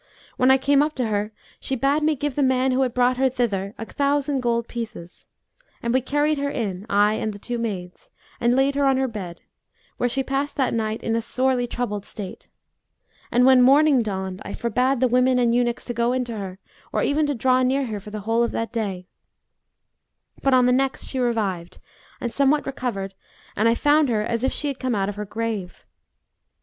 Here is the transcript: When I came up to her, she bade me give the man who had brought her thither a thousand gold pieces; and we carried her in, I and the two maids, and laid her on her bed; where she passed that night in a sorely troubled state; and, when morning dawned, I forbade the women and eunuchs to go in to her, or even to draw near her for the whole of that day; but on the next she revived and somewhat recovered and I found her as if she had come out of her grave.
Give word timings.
When 0.35 0.49
I 0.49 0.57
came 0.57 0.81
up 0.81 0.95
to 0.95 1.05
her, 1.09 1.31
she 1.59 1.75
bade 1.75 2.01
me 2.01 2.15
give 2.15 2.33
the 2.33 2.41
man 2.41 2.71
who 2.71 2.81
had 2.81 2.91
brought 2.91 3.17
her 3.17 3.29
thither 3.29 3.75
a 3.77 3.85
thousand 3.85 4.41
gold 4.41 4.67
pieces; 4.67 5.27
and 5.83 5.93
we 5.93 6.01
carried 6.01 6.39
her 6.39 6.49
in, 6.49 6.87
I 6.89 7.13
and 7.13 7.33
the 7.33 7.37
two 7.37 7.59
maids, 7.59 8.09
and 8.39 8.55
laid 8.55 8.73
her 8.73 8.83
on 8.85 8.97
her 8.97 9.07
bed; 9.07 9.41
where 9.97 10.09
she 10.09 10.23
passed 10.23 10.55
that 10.55 10.73
night 10.73 11.03
in 11.03 11.15
a 11.15 11.21
sorely 11.21 11.67
troubled 11.67 12.03
state; 12.03 12.49
and, 13.31 13.45
when 13.45 13.61
morning 13.61 14.01
dawned, 14.01 14.41
I 14.43 14.53
forbade 14.53 15.01
the 15.01 15.07
women 15.07 15.37
and 15.37 15.53
eunuchs 15.53 15.85
to 15.85 15.93
go 15.93 16.13
in 16.13 16.25
to 16.25 16.35
her, 16.37 16.57
or 16.91 17.03
even 17.03 17.27
to 17.27 17.35
draw 17.35 17.61
near 17.61 17.85
her 17.85 17.99
for 17.99 18.09
the 18.09 18.21
whole 18.21 18.41
of 18.41 18.53
that 18.53 18.73
day; 18.73 19.05
but 20.41 20.55
on 20.55 20.65
the 20.65 20.71
next 20.71 21.03
she 21.05 21.19
revived 21.19 21.77
and 22.19 22.31
somewhat 22.33 22.65
recovered 22.65 23.13
and 23.55 23.69
I 23.69 23.75
found 23.75 24.09
her 24.09 24.23
as 24.23 24.43
if 24.43 24.51
she 24.51 24.67
had 24.67 24.79
come 24.79 24.95
out 24.95 25.09
of 25.09 25.15
her 25.15 25.25
grave. 25.25 25.85